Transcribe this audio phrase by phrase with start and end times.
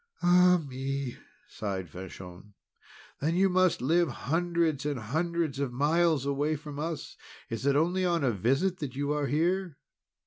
[0.23, 1.15] "Ah me!"
[1.47, 2.55] sighed Fanchon.
[3.19, 7.17] "Then you must live hundreds and hundreds of miles away from us!
[7.51, 9.77] Is it only on a visit that you are here?"